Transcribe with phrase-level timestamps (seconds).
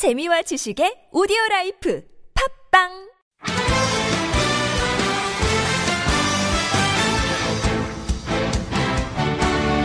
[0.00, 2.02] 재미와 지식의 오디오 life
[2.72, 2.88] 팟빵!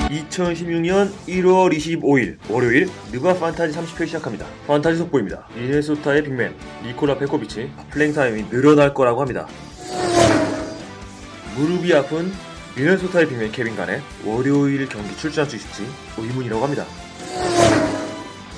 [0.08, 4.48] (2016년 1월 25일) 월요일 누가 판타지 30회 시작합니다.
[4.68, 5.50] 판타지 속보입니다.
[5.54, 6.56] 미네소타의 big man
[6.86, 9.50] 니콜라 페코비치 playing time이 늘어날 거라고 합니다.
[11.58, 12.32] 무릎이 아픈
[12.78, 15.84] 미네소타의 big man 케빈 가넷의 월요일 경기 출전할 수 있을지
[16.18, 16.86] 의문이라고 합니다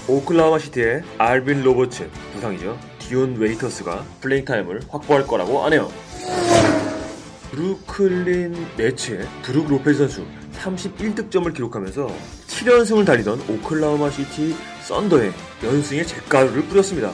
[0.08, 5.90] 오클라호마 시티의 알빈 로버츠 부상이죠 디온 웨이터스가 playing time을 확보할 거라고 하네요
[7.52, 12.08] 브루클린 네츠의 브룩 로페즈 선수 31득점을 기록하면서
[12.48, 15.32] 7연승을 달리던 오클라호마 시티 썬더에
[15.64, 17.12] 연승의 잿가루를 뿌렸습니다.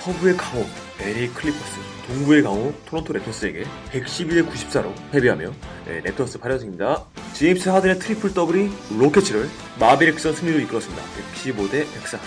[0.00, 0.66] 서부의 강호
[1.00, 5.52] LA 클리퍼스, 동부의 강호 토론토 랩터스에게 112대 94로 패배하며
[5.86, 7.06] 네, 랩터스 8연승입니다.
[7.34, 9.48] 제임스 하든의 triple double이 로켓츠를
[9.80, 11.02] 매버릭스전 승리로 이끌었습니다.
[11.02, 12.18] 115대 104.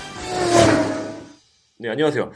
[1.80, 2.32] 네, 안녕하세요.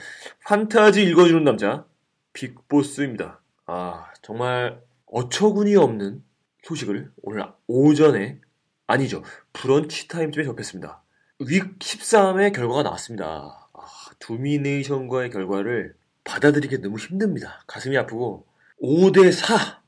[0.45, 1.85] 판타지 읽어주는 남자
[2.31, 3.41] 빅보스입니다.
[3.65, 6.23] 아, 정말 어처구니 없는
[6.63, 8.39] 소식을 오늘 오전에
[8.87, 11.03] 아니죠 brunch time쯤에 접했습니다.
[11.41, 13.67] Week 13의 결과가 나왔습니다.
[13.73, 13.85] 아,
[14.19, 17.63] 도미네이션과의 결과를 받아들이기 너무 힘듭니다.
[17.67, 18.45] 가슴이 아프고
[18.81, 19.81] 5대 4 아,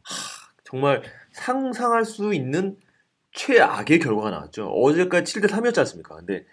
[0.64, 2.78] 정말 상상할 수 있는
[3.34, 4.68] 최악의 결과가 나왔죠.
[4.68, 6.16] 어제까지 7대 3이었지 않습니까?
[6.16, 6.46] 근데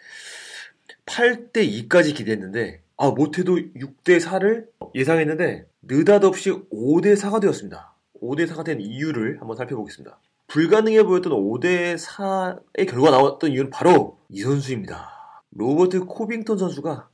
[1.06, 7.94] 8대 2까지 기대했는데 아 못해도 6대 4를 예상했는데 느닷없이 5대 4가 되었습니다.
[8.22, 10.18] 5대 4가 된 이유를 한번 살펴보겠습니다.
[10.46, 15.44] 불가능해 보였던 5대 4의 결과가 나왔던 이유는 바로 이 선수입니다.
[15.52, 17.08] 로버트 코빙턴 선수가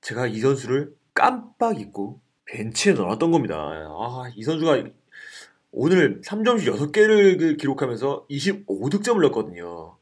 [0.00, 3.56] 제가 이 선수를 깜빡 잊고 벤치에 넣었던 겁니다.
[3.56, 4.84] 아, 이 선수가
[5.70, 9.96] 오늘 3점슛 6개를 기록하면서 25득점을 넣었거든요.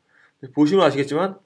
[0.54, 1.38] 보시면 아시겠지만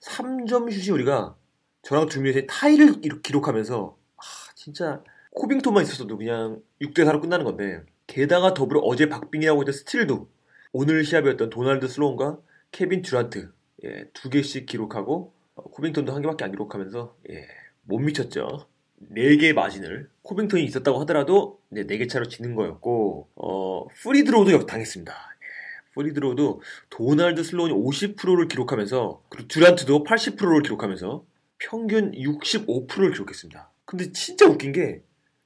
[0.00, 1.36] 3점슛이 우리가
[1.82, 4.22] 저랑 도미네이션 타이를 기록하면서 아,
[4.54, 10.28] 진짜 코빙턴만 있었어도 그냥 6대 4로 끝나는 건데 게다가 더불어 어제 박빙이라고 했던 스틸도
[10.72, 12.38] 오늘 시합이었던 도널드 슬로운과
[12.70, 13.52] 케빈 듀란트
[13.84, 17.46] 예, 두 개씩 기록하고 어, 코빙턴도 한 개밖에 안 기록하면서 예,
[17.82, 18.66] 못 미쳤죠.
[19.14, 25.12] 4개의 마진을 코빙턴이 있었다고 하더라도 네, 4개 차로 지는 거였고 어, free throw도 당했습니다.
[25.12, 31.24] 예, free throw도 도널드 슬로운이 50%를 기록하면서 그리고 듀란트도 80%를 기록하면서
[31.58, 33.70] 평균 65%를 기록했습니다.
[33.84, 35.02] 근데 진짜 웃긴 게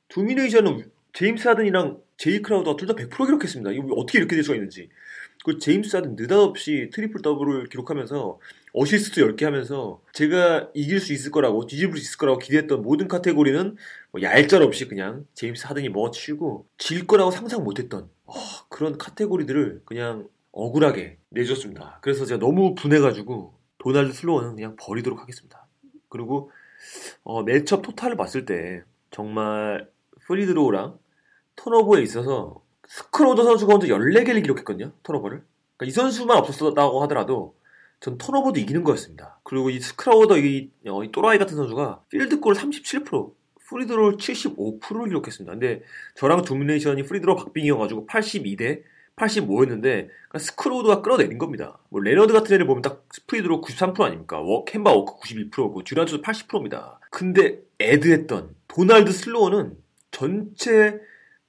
[0.08, 3.72] 도미네이션은 제임스 하든이랑 제이 크라우더가 둘 다 100% 기록했습니다.
[3.72, 4.88] 이거 어떻게 이렇게 될 수가 있는지.
[5.44, 8.38] 그 제임스 하든 느닷없이 triple double을 기록하면서
[8.72, 13.76] 어시스트 10개 하면서 제가 이길 수 있을 거라고 뒤집을 수 있을 거라고 기대했던 모든 카테고리는
[14.12, 18.34] 뭐 얄짤 없이 그냥 제임스 하든이 먹어치우고 질 거라고 상상 못했던 어,
[18.68, 21.98] 그런 카테고리들을 그냥 억울하게 내줬습니다.
[22.02, 25.66] 그래서 제가 너무 분해가지고 도날드 슬로우는 그냥 버리도록 하겠습니다.
[26.08, 26.50] 그리고
[27.22, 29.88] 어, matchup total을 봤을 때 정말
[30.26, 30.98] free throw랑
[31.56, 34.92] turnover에 있어서 스크로더 선수가 먼저 14개를 기록했거든요.
[35.02, 35.42] turnover를.
[35.76, 37.54] 그러니까 이 선수만 없었다고 하더라도
[38.00, 39.38] 전 turnover도 이기는 거였습니다.
[39.44, 43.34] 그리고 이 스크라우더 이, 어, 이 또라이 같은 선수가 필드골 37%,
[43.68, 45.52] free throw 75%를 기록했습니다.
[45.52, 45.82] 근데
[46.16, 48.82] 저랑 도미네이션이 free throw 박빙이어가지고 82대
[49.16, 51.78] 85였는데 그러니까 스크로우드가 끌어내린 겁니다.
[51.88, 54.40] 뭐 레너드 같은 애를 보면 딱 free throw 93% 아닙니까?
[54.40, 56.98] 워, 켐바 워커 91%고 듀란트도 80%입니다.
[57.10, 59.76] 근데 add했던 도날드 슬로어는
[60.10, 60.98] 전체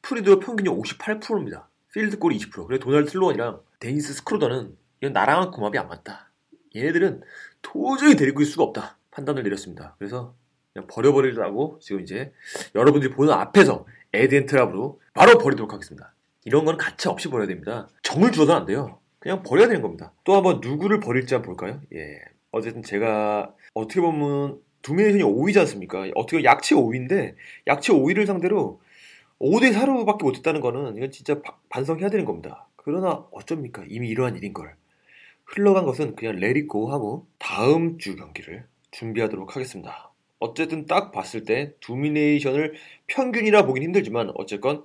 [0.01, 1.69] free throw 평균이 58%입니다.
[1.93, 2.67] 필드골이 20%.
[2.67, 6.30] 그래 도널드 슬로원이랑 데니스 스크로더는 이건 나랑은 궁합이 안 맞다.
[6.75, 7.21] 얘네들은
[7.61, 8.97] 도저히 데리고 있을 수가 없다.
[9.11, 9.95] 판단을 내렸습니다.
[9.99, 10.35] 그래서
[10.73, 12.31] 그냥 버려버리라고 지금 이제
[12.75, 16.13] 여러분들이 보는 앞에서 add and drop으로 바로 버리도록 하겠습니다.
[16.45, 17.87] 이런 건 가차 없이 버려야 됩니다.
[18.03, 18.99] 정을 주어서는 안 돼요.
[19.19, 20.13] 그냥 버려야 되는 겁니다.
[20.23, 21.81] 또 한번 누구를 버릴지 한번 볼까요?
[21.93, 22.19] 예.
[22.51, 26.09] 어쨌든 제가 어떻게 보면 도미네이션이 5위지 않습니까?
[26.15, 27.35] 어떻게 약체 5위인데
[27.67, 28.81] 약체 5위를 상대로
[29.39, 32.67] 5대 4로밖에 못했다는 거는 이건 진짜 바, 반성해야 되는 겁니다.
[32.75, 33.83] 그러나 어쩝니까?
[33.87, 34.75] 이미 이러한 일인 걸.
[35.53, 40.11] 흘러간 것은 그냥 let it go 하고 다음 주 경기를 준비하도록 하겠습니다.
[40.39, 42.73] 어쨌든 딱 봤을 때 두미네이션을
[43.07, 44.83] 평균이라 보긴 힘들지만 어쨌건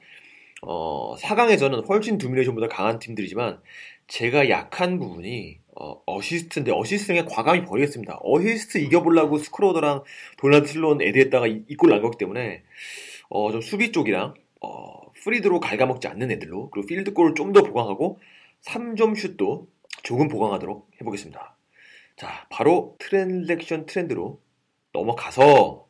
[0.62, 3.60] 어, 4강에서는 훨씬 두미네이션보다 강한 팀들이지만
[4.08, 8.20] 제가 약한 부분이 어, 어시스트인데 어시스트에 과감히 버리겠습니다.
[8.22, 10.02] 어시스트 이겨보려고 스크로더랑
[10.38, 12.62] 도널드 슬론 add했다가 이골 난 거기 때문에
[13.28, 18.18] 어, 좀 수비 쪽이랑 어, free throw 갉아먹지 않는 애들로 그리고 필드골을 좀 더 보강하고
[18.62, 19.68] 3점 슛도
[20.06, 21.56] 조금 보강하도록 해보겠습니다.
[22.14, 24.40] 자, 바로 transaction trend로
[24.92, 25.88] 넘어가서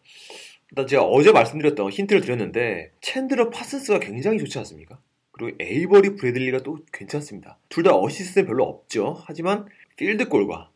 [0.70, 4.98] 일단 제가 어제 말씀드렸던 힌트를 드렸는데 챈들러 파슨스가 굉장히 좋지 않습니까?
[5.32, 7.58] 그리고 에이버리 브래들리가 또 괜찮습니다.
[7.68, 9.22] 둘 다 어시스트는 별로 없죠.
[9.26, 9.66] 하지만
[9.96, 10.70] 필드골과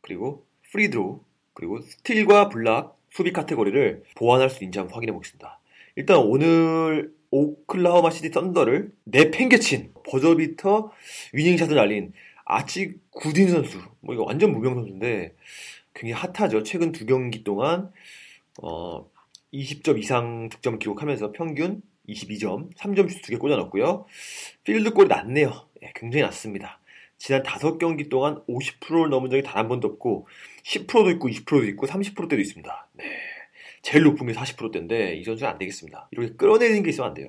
[0.00, 5.60] 그리고 free throw 그리고 스틸과 블락 수비 카테고리를 보완할 수 있는지 한번 확인해 보겠습니다.
[5.96, 10.90] 일단 오늘 오클라호마 시티 썬더를 내팽개친 버저비터
[11.34, 12.14] winning shot을 날린
[12.50, 13.78] 아치 구딘 선수.
[14.00, 15.36] 뭐 이거 완전 무명 선수인데
[15.94, 16.62] 굉장히 핫하죠.
[16.62, 17.92] 최근 두 경기 동안
[18.62, 19.06] 어
[19.52, 24.06] 20점 이상 득점을 기록하면서 평균 22점, 3점 슛 두 개 꽂아 넣었고요.
[24.64, 25.68] 필드 골이 낮네요.
[25.82, 26.80] 예, 굉장히 낮습니다.
[27.18, 30.26] 지난 5경기 동안 50%를 넘은 적이 단 한 번도 없고
[30.64, 32.88] 10%도 있고 20%도 있고 30%대도 있습니다.
[32.94, 33.04] 네.
[33.82, 36.08] 제일 높은 게 40%대인데 이 선수는 안 되겠습니다.
[36.12, 37.28] 이렇게 끌어내리는 게 있으면 안 돼요.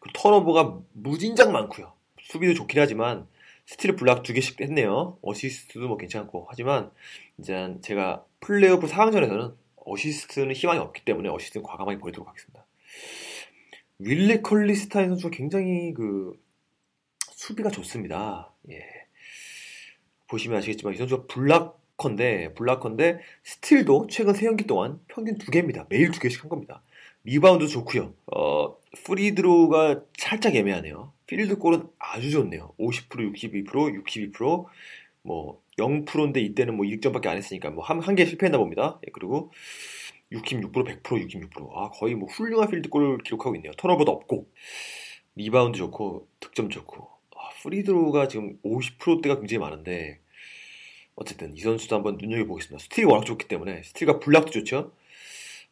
[0.00, 1.92] 그 턴오버가 무진장 많고요.
[2.22, 3.26] 수비도 좋긴 하지만
[3.68, 5.18] 스틸 블락 두 개씩 했네요.
[5.20, 6.90] 어시스트도 뭐 괜찮고 하지만
[7.36, 9.54] 이제 제가 플레이오프 4강전에서는
[9.84, 12.64] 어시스트는 희망이 없기 때문에 어시스트는 과감하게 버리도록 하겠습니다.
[13.98, 16.32] 윌리 컬리스타인 선수가 굉장히 그
[17.32, 18.54] 수비가 좋습니다.
[18.70, 18.82] 예.
[20.28, 25.86] 보시면 아시겠지만 이 선수가 블락 컨데 블락컨데 스틸도 최근 3경기 동안 평균 2개입니다.
[25.90, 26.82] 매일 2개씩 한 겁니다.
[27.24, 28.14] 리바운드 좋고요.
[28.34, 31.12] 어, free throw가 살짝 애매하네요.
[31.26, 32.72] 필드골은 아주 좋네요.
[32.78, 34.64] 50%, 62%, 62%,
[35.22, 38.98] 뭐 0%인데 이때는 뭐 1점밖에 안 했으니까 뭐한한개 실패했나 봅니다.
[39.06, 39.52] 예, 그리고
[40.32, 41.70] 66%, 100%, 66%.
[41.74, 43.72] 아, 거의 뭐 훌륭한 필드골을 기록하고 있네요.
[43.76, 44.48] 턴오버도 없고
[45.36, 50.20] 리바운드 좋고 득점 좋고 아, free throw가 지금 50%대가 굉장히 많은데
[51.18, 52.80] 어쨌든 이 선수도 한번 눈여겨보겠습니다.
[52.84, 54.92] 스틸이 워낙 좋기 때문에 스틸과 블락도 좋죠.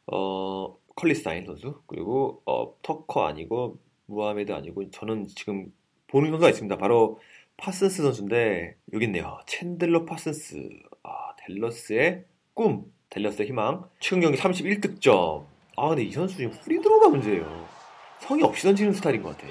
[0.07, 5.73] 어, 컬리스타인 선수 그리고 어, 터커 아니고 무하메드 아니고 저는 지금
[6.09, 6.79] 보는 선수가 있습니다.
[6.79, 7.21] 바로
[7.59, 9.39] 파슨스 선수인데 여기 있네요.
[9.47, 10.69] 챈들러 파슨스
[11.05, 15.47] 아, 댈러스의 꿈 댈러스의 희망 최근 경기 31득점
[15.77, 17.69] 아 근데 이 선수 지금 free throw가 문제예요.
[18.19, 19.47] 성의 없이 던지는 스타일인 것 같아.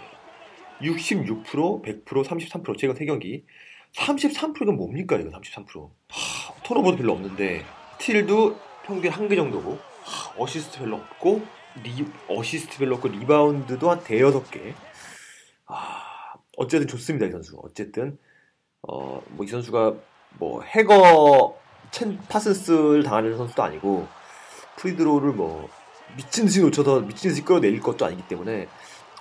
[0.82, 3.44] 66%, 100%, 33% 최근 3경기
[3.98, 7.66] 33%가 뭡니까 이거 33% 하, 턴오버도 별로 없는데.
[8.00, 11.42] 스틸도 평균 한 개 정도고 하, 어시스트 별로 없고
[11.84, 14.74] 리, 어시스트 별로 없고 리바운드도 한 대여섯 개.
[15.68, 18.18] 아, 어쨌든 좋습니다 이 선수 어쨌든
[18.88, 19.96] 어, 뭐 이 선수가
[20.38, 24.08] 뭐 hack-a-챈 파슨스를 당하는 선수도 아니고
[24.78, 25.70] free throw를 뭐
[26.18, 28.68] 미친 듯이 놓쳐서 미친 듯이 끌어내릴 것도 아니기 때문에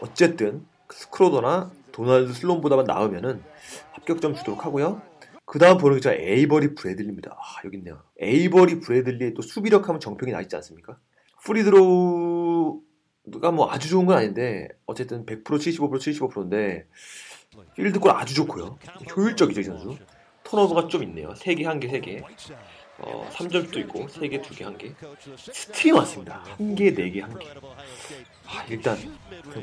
[0.01, 3.41] 어쨌든 스크로더나 도널드 슬론보다만 나으면은
[3.93, 5.01] 합격점 주도록 하고요.
[5.45, 7.31] 그 다음 보는 게 에이버리 브래들리입니다.
[7.31, 8.03] 아, 여기 있네요.
[8.21, 10.99] 에이버리 브래들리의 또 수비력 하면 정평이 나 있지 않습니까?
[11.45, 12.83] free throw가
[13.53, 16.89] 뭐 아주 좋은 건 아닌데 어쨌든 100% 75% 75%인데
[17.77, 18.77] 필드골 아주 좋고요.
[19.17, 19.97] 효율적이죠, 이 선수.
[20.43, 21.33] 턴오버가 좀 있네요.
[21.35, 22.25] 3개, 1개, 3개.
[22.99, 24.95] 어, 3점도 있고 3개, 2개, 1개.
[25.37, 26.45] 스틸이 왔습니다.
[26.61, 27.47] 1개, 4개, 1개.
[28.47, 28.97] 아, 일단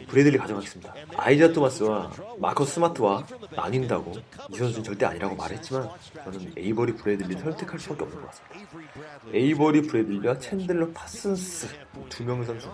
[0.08, 0.94] 브래들리 가져가겠습니다.
[1.16, 3.26] 아이자 토마스와 마커스 스마트와
[3.56, 4.14] 나뉜다고
[4.52, 5.90] 이 선수는 절대 아니라고 말했지만
[6.26, 9.32] 저는 에이버리 브래들리 선택할 수밖에 없는 것 같습니다.
[9.34, 11.68] 에이버리 브래들리와 챈들러 파슨스
[12.10, 12.70] 두 명의 선수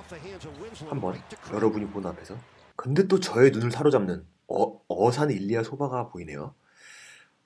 [0.89, 1.21] 한번
[1.53, 2.35] 여러분이 보는 앞에서
[2.75, 6.55] 근데 또 저의 눈을 사로잡는 어, 어산 일리아 소바가 보이네요.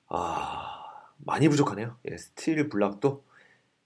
[0.08, 0.81] 아
[1.24, 1.96] 많이 부족하네요.
[2.10, 3.24] 예, 스틸 블락도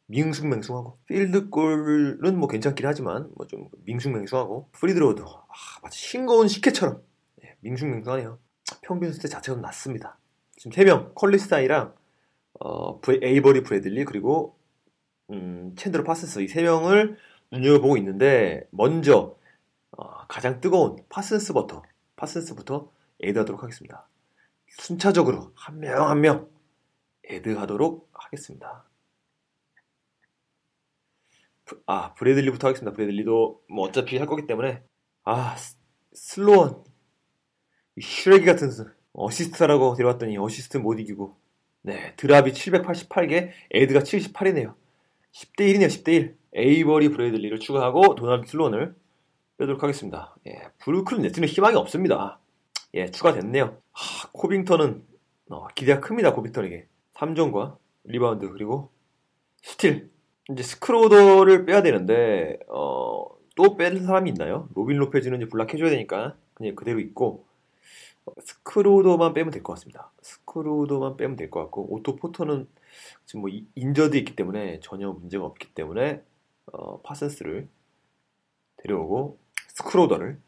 [0.08, 7.02] 밍숭맹숭하고 필드골은 뭐 괜찮긴 하지만 뭐 좀 밍숭맹숭하고 free throw도 아, 마치 싱거운 식혜처럼
[7.44, 8.38] 예, 밍숭맹숭하네요.
[8.82, 10.18] 평균 수대 자체가 낮습니다.
[10.56, 11.94] 지금 3명 컬리스타이랑
[12.60, 14.56] 어, 에이버리 브래들리 그리고
[15.30, 17.16] 음, 챈들러 파슨스 이 3명을
[17.52, 19.36] 눈여겨보고 있는데 먼저
[19.92, 21.82] 어, 가장 뜨거운 파슨스부터
[22.16, 22.90] 파슨스부터
[23.22, 24.08] add하도록 하겠습니다.
[24.68, 26.48] 순차적으로 한 명 한명
[27.28, 28.84] add하도록 하겠습니다.
[31.86, 32.94] 아 브래들리부터 하겠습니다.
[32.94, 34.82] 브래들리도 뭐 어차피 할 거기 때문에
[35.24, 35.56] 아
[36.12, 36.84] 슬로원
[38.00, 38.70] 슈레기 같은
[39.12, 41.36] 어시스트라고 데려왔더니 어시스트 못 이기고
[41.82, 44.74] 네 drop이 788개 add가 78이네요.
[45.32, 45.86] 10대 1이네요.
[45.86, 48.94] 10대 1 에이버리 브래들리를 추가하고 도널드 슬로원을
[49.58, 50.36] 빼도록 하겠습니다.
[50.46, 52.40] 예, 브루클린 네츠는 희망이 없습니다.
[52.94, 53.78] 예, 추가됐네요.
[53.92, 55.04] 하, 코빙턴은
[55.50, 56.32] 어, 기대가 큽니다.
[56.32, 56.88] 코빙턴에게
[57.18, 58.90] 3점과 리바운드 그리고
[59.62, 60.10] 스틸
[60.50, 63.24] 이제 스크로더를 빼야 되는데 어,
[63.56, 64.68] 또 빼는 사람이 있나요?
[64.74, 67.44] 로빈 로페즈는 이제 블락 해줘야 되니까 그냥 그대로 있고
[68.26, 70.10] 어, 스크로더만 빼면 될 것 같습니다.
[70.22, 72.68] 스크로더만 빼면 될 것 같고 오토 포터는
[73.24, 76.22] 지금 뭐 injured 있기 때문에 전혀 문제가 없기 때문에
[76.72, 77.68] 어, 파센스를
[78.78, 80.40] 데려오고 스크로더를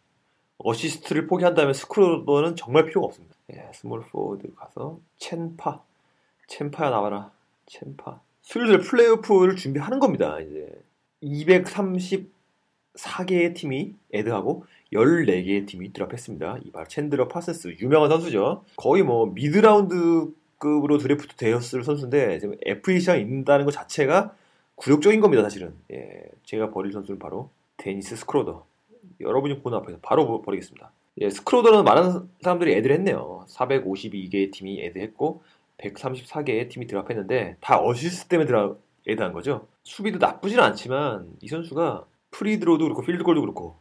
[0.59, 3.35] 어시스트를 포기한다면 스크로더는 정말 필요가 없습니다.
[3.53, 5.85] 예, 스몰 포워드 가서 첸파
[6.49, 7.31] 첸파야 나와라
[7.67, 10.41] 첸파 슬슬 플레이오프를 준비하는 겁니다.
[10.41, 10.69] 이제
[11.23, 16.59] 234개의 팀이 add하고 14개의 팀이 drop했습니다.
[16.65, 18.65] 이발 챈드러 파세스 유명한 선수죠.
[18.77, 24.35] 거의 뭐 mid round급으로 드래프트 되었을 선수인데 지금 FA 시장에 있다는 것 자체가
[24.77, 25.75] 굴욕적인 겁니다, 사실은.
[25.93, 28.65] 예, 제가 버릴 선수는 바로 데니스 스크로더.
[29.21, 30.91] 여러분이 보는 앞에서 바로 버리겠습니다.
[31.21, 33.45] 예, 스크로더는 많은 사람들이 add를 했네요.
[33.49, 35.43] 452개의 팀이 add를 했고
[35.83, 39.67] 134개의 팀이 drop했는데 다 어시스트 때문에 drop add한 거죠.
[39.85, 43.77] 수비도 나쁘지는 않지만 이 선수가 free throw도 그렇고 필드골도 그렇고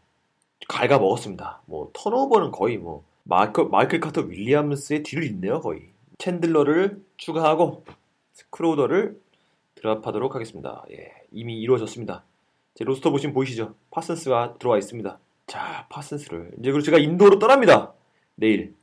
[0.67, 1.61] 갈가 먹었습니다.
[1.65, 5.89] 뭐 턴오버는 거의 뭐 마이클, 마이클 카터 윌리엄스의 뒤를 잇네요 거의.
[6.17, 7.85] 챈들러를 추가하고
[8.33, 9.19] 스크로더를
[9.75, 10.83] drop하도록 하겠습니다.
[10.91, 12.23] 예, 이미 이루어졌습니다.
[12.73, 13.75] 제 로스터 보시면 보이시죠?
[13.91, 15.19] 파슨스가 들어와 있습니다.
[15.47, 17.93] 자, 파슨스를 이제 그리고 제가 인도로 떠납니다.
[18.35, 18.75] 내일.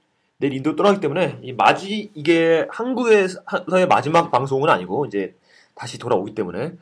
[0.44, 5.34] 내일 인도 떠나기 때문에 이 마지 이게 한국에서의 마지막 방송은 아니고 이제
[5.74, 6.74] 다시 돌아오기 때문에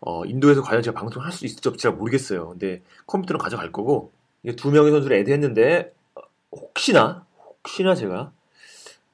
[0.00, 2.48] 어, 인도에서 과연 제가 방송을 할수 있을지 없지 잘 모르겠어요.
[2.48, 4.12] 근데 컴퓨터는 가져갈 거고
[4.56, 6.20] 두 명의 선수를 애드했는데 어,
[6.52, 8.32] 혹시나 혹시나 제가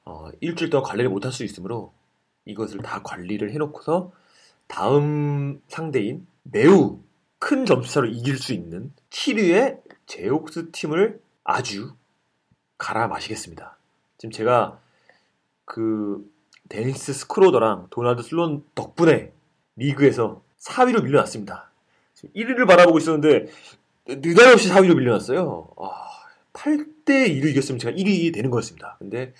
[0.05, 1.91] 어, 일주일 동안 관리를 못할 수 있으므로
[2.45, 4.13] 이것을 다 관리를 해놓고서
[4.67, 7.01] 다음 상대인 매우
[7.37, 11.95] 큰 점수차로 이길 수 있는 7위의 제옥스 팀을 아주
[12.77, 13.78] 갈아 마시겠습니다.
[14.19, 14.79] 지금 제가
[15.63, 16.29] 그
[16.67, 19.31] 데니스 스크로더랑 도널드 슬론 덕분에
[19.77, 21.71] 리그에서 4위로 밀려났습니다.
[22.35, 23.47] 1위를 바라보고 있었는데
[24.07, 25.69] 느닷없이 4위로 밀려났어요.
[25.77, 26.09] 아,
[26.51, 28.97] 8대 2로 이겼으면 제가 1위 되는 거였습니다.
[28.99, 29.33] 근데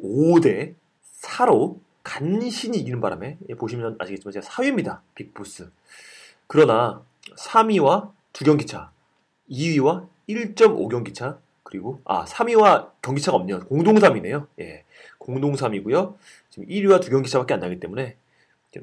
[0.00, 0.74] 5대
[1.20, 5.00] 4로 간신히 이기는 바람에 보시면 아시겠지만 제가 4위입니다.
[5.14, 5.70] 빅보스.
[6.46, 7.02] 그러나
[7.36, 8.90] 3위와 2경기 차,
[9.50, 11.38] 2위와 1.5경기 차,
[11.74, 13.58] 그리고 아 3위와 경기차가 없네요.
[13.66, 14.46] 공동 3위네요.
[14.60, 14.84] 예,
[15.18, 16.14] 공동 3위고요.
[16.48, 18.16] 지금 1위와 2경기 차밖에 안 나기 때문에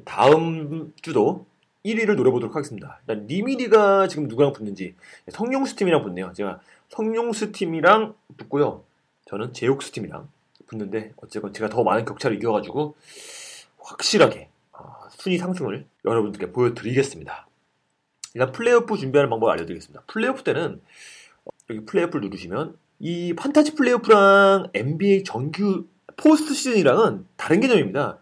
[0.04, 1.46] 다음 주도
[1.86, 3.00] 1위를 노려보도록 하겠습니다.
[3.00, 4.94] 일단 리미리가 지금 누구랑 붙는지
[5.30, 6.34] 성룡수 팀이랑 붙네요.
[6.34, 8.84] 제가 성룡수 팀이랑 붙고요.
[9.24, 10.28] 저는 제옥수 팀이랑
[10.66, 12.94] 붙는데 어쨌건 제가 더 많은 격차를 이겨가지고
[13.78, 17.46] 확실하게 어, 순위 상승을 여러분들께 보여드리겠습니다.
[18.34, 20.02] 일단 플레이오프 준비하는 방법을 알려드리겠습니다.
[20.08, 20.80] 플레이오프 때는 어,
[21.72, 25.86] 여기 플레이오프를 누르시면 이 판타지 플레이오프랑 NBA 정규
[26.16, 28.18] 포스트 시즌이랑은 다른 개념입니다.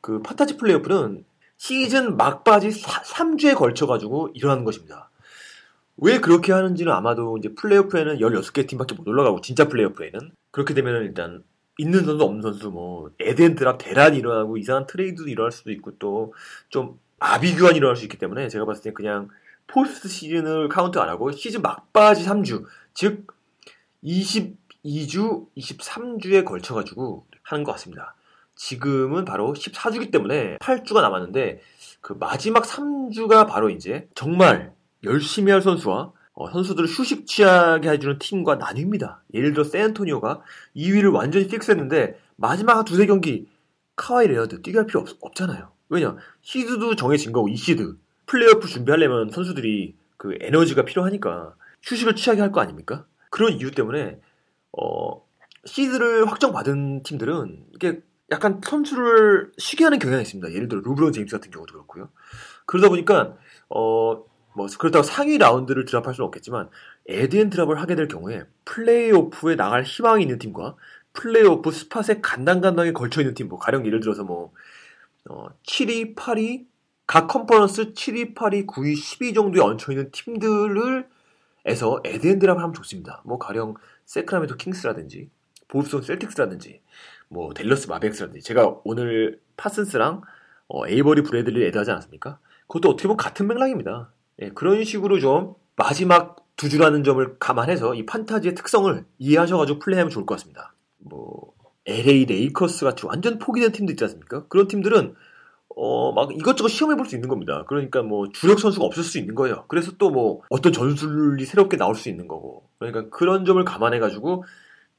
[0.00, 1.24] 그 판타지 플레이오프는
[1.56, 5.10] 시즌 막바지 3주에 걸쳐가지고 일어나는 것입니다.
[5.96, 11.42] 왜 그렇게 하는지는 아마도 이제 플레이오프에는 16개 팀밖에 못 올라가고 진짜 플레이오프에는 그렇게 되면 일단
[11.76, 15.98] 있는 선수 없는 선수 뭐 add and drop 대란이 일어나고 이상한 트레이드도 일어날 수도 있고
[15.98, 16.32] 또
[16.68, 19.28] 좀 아비규환이 일어날 수 있기 때문에 제가 봤을 때 그냥
[19.66, 23.26] 포스트 시즌을 카운트 안 하고 시즌 막바지 3주 즉
[24.04, 28.14] 22주, 23주에 걸쳐 가지고 하는 것 같습니다.
[28.54, 31.60] 지금은 바로 14주기 때문에 8주가 남았는데
[32.00, 34.72] 그 마지막 3주가 바로 이제 정말
[35.04, 39.18] 열심히 할 선수와 어, 선수들을 휴식 취하게 해주는 팀과 나뉩니다.
[39.34, 40.40] 예를 들어 샌안토니오가
[40.76, 43.46] 2위를 완전히 fix했는데 마지막 두세 경기
[43.96, 49.30] 카와이 레너드 뛰게 할 필요 없, 잖아요 왜냐 시드도 정해진 거고 이 시드 플레이오프 준비하려면
[49.30, 53.06] 선수들이 그 에너지가 필요하니까 휴식을 취하게 할 거 아닙니까?
[53.30, 54.20] 그런 이유 때문에
[54.72, 55.24] 어,
[55.64, 60.52] 시드를 확정받은 팀들은 이게 약간 선수를 쉬게 하는 경향이 있습니다.
[60.52, 62.10] 예를 들어 루브론 제임스 같은 경우도 그렇고요.
[62.66, 63.36] 그러다 보니까
[63.68, 66.68] 어, 뭐 그렇다고 상위 라운드를 drop할 수는 없겠지만
[67.08, 70.76] add and drop을 하게 될 경우에 플레이오프에 나갈 희망이 있는 팀과
[71.12, 74.52] 플레이오프 spot에 간당간당하게 걸쳐 있는 팀, 뭐 가령 예를 들어서 뭐
[75.28, 76.66] 어, 7위, 8위
[77.06, 81.08] 각 컨퍼런스 7위, 8위, 9위, 10위 정도에 얹혀 있는 팀들을
[81.64, 83.22] 에서 add and drop을 하면 좋습니다.
[83.24, 83.74] 뭐 가령
[84.06, 85.30] 세크라멘토 킹스라든지
[85.68, 86.80] 보스턴 셀틱스라든지
[87.28, 90.22] 뭐 델러스 마백스라든지 제가 오늘 파슨스랑
[90.68, 92.38] 어, 에이버리 브래들리 add하지 않았습니까?
[92.68, 94.12] 그것도 어떻게 보면 같은 맥락입니다.
[94.40, 100.26] 예, 그런 식으로 좀 마지막 두 주라는 점을 감안해서 이 판타지의 특성을 이해하셔가지고 플레이하면 좋을
[100.26, 100.74] 것 같습니다.
[100.98, 101.54] 뭐
[101.86, 104.46] LA 레이커스 같이 완전 포기된 팀들 있지 않습니까?
[104.48, 105.14] 그런 팀들은
[105.82, 107.64] 어, 막 이것저것 시험해 볼 수 있는 겁니다.
[107.68, 109.64] 그러니까 뭐 주력 선수가 없을 수 있는 거예요.
[109.68, 112.68] 그래서 또 뭐 어떤 전술이 새롭게 나올 수 있는 거고.
[112.78, 114.44] 그러니까 그런 점을 감안해 가지고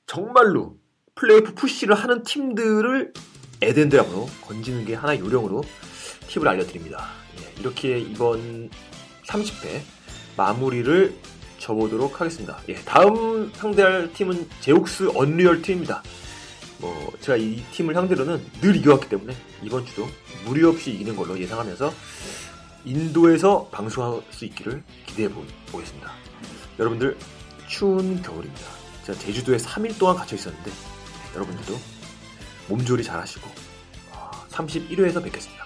[0.07, 0.77] 정말로
[1.15, 3.13] 플레이오프 push를 하는 팀들을
[3.61, 5.61] add and drop으로 건지는 게 하나의 요령으로
[6.29, 7.05] 팁을 알려드립니다.
[7.41, 8.69] 예, 이렇게 이번
[9.27, 9.81] 30회
[10.37, 11.13] 마무리를
[11.59, 12.57] 접어보도록 하겠습니다.
[12.69, 16.01] 예, 다음 상대할 팀은 제옥스 언리얼 팀입니다.
[16.81, 20.07] 뭐 제가 이 팀을 상대로는 늘 이겨왔기 때문에 이번 주도
[20.45, 21.93] 무리 없이 이기는 걸로 예상하면서
[22.83, 25.29] 인도에서 방송할 수 있기를 기대해
[25.71, 26.11] 보겠습니다.
[26.79, 27.15] 여러분들
[27.67, 28.65] 추운 겨울입니다.
[29.05, 30.71] 제가 제주도에 3일 동안 갇혀 있었는데
[31.35, 31.79] 여러분들도
[32.67, 33.47] 몸조리 잘 하시고
[34.49, 35.60] 31회에서 아, 뵙겠습니다.